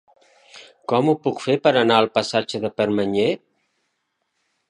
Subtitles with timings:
[0.93, 3.29] Com ho puc fer per anar al passatge de Permanyer?